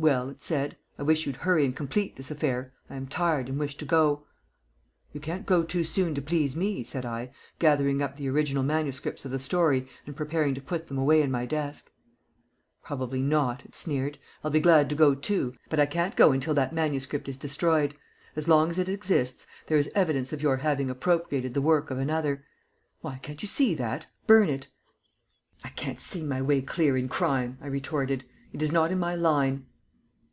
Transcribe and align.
"Well," 0.00 0.30
it 0.30 0.42
said, 0.42 0.78
"I 0.98 1.02
wish 1.02 1.26
you'd 1.26 1.36
hurry 1.44 1.62
and 1.66 1.76
complete 1.76 2.16
this 2.16 2.30
affair. 2.30 2.72
I 2.88 2.96
am 2.96 3.06
tired, 3.06 3.50
and 3.50 3.58
wish 3.58 3.76
to 3.76 3.84
go." 3.84 4.24
"You 5.12 5.20
can't 5.20 5.44
go 5.44 5.62
too 5.62 5.84
soon 5.84 6.14
to 6.14 6.22
please 6.22 6.56
me," 6.56 6.82
said 6.82 7.04
I, 7.04 7.32
gathering 7.58 8.00
up 8.00 8.16
the 8.16 8.26
original 8.30 8.62
manuscripts 8.62 9.26
of 9.26 9.30
the 9.30 9.38
story 9.38 9.86
and 10.06 10.16
preparing 10.16 10.54
to 10.54 10.62
put 10.62 10.86
them 10.86 10.96
away 10.96 11.20
in 11.20 11.30
my 11.30 11.44
desk. 11.44 11.92
"Probably 12.82 13.20
not," 13.20 13.62
it 13.66 13.74
sneered. 13.74 14.18
"I'll 14.42 14.50
be 14.50 14.58
glad 14.58 14.88
to 14.88 14.94
go 14.94 15.14
too, 15.14 15.52
but 15.68 15.78
I 15.78 15.84
can't 15.84 16.16
go 16.16 16.32
until 16.32 16.54
that 16.54 16.72
manuscript 16.72 17.28
is 17.28 17.36
destroyed. 17.36 17.94
As 18.34 18.48
long 18.48 18.70
as 18.70 18.78
it 18.78 18.88
exists 18.88 19.46
there 19.66 19.76
is 19.76 19.90
evidence 19.94 20.32
of 20.32 20.40
your 20.40 20.56
having 20.56 20.88
appropriated 20.88 21.52
the 21.52 21.60
work 21.60 21.90
of 21.90 21.98
another. 21.98 22.46
Why, 23.02 23.18
can't 23.18 23.42
you 23.42 23.48
see 23.48 23.74
that? 23.74 24.06
Burn 24.26 24.48
it!" 24.48 24.66
"I 25.62 25.68
can't 25.68 26.00
see 26.00 26.22
my 26.22 26.40
way 26.40 26.62
clear 26.62 26.96
in 26.96 27.06
crime!" 27.08 27.58
I 27.60 27.66
retorted. 27.66 28.24
"It 28.54 28.62
is 28.62 28.72
not 28.72 28.90
in 28.90 28.98
my 28.98 29.14
line." 29.14 29.66